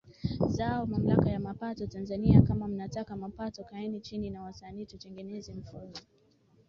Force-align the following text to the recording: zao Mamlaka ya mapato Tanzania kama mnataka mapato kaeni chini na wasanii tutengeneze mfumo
zao 0.47 0.85
Mamlaka 0.85 1.29
ya 1.29 1.39
mapato 1.39 1.87
Tanzania 1.87 2.41
kama 2.41 2.67
mnataka 2.67 3.15
mapato 3.15 3.63
kaeni 3.63 3.99
chini 4.01 4.29
na 4.29 4.41
wasanii 4.43 4.85
tutengeneze 4.85 5.53
mfumo 5.53 5.93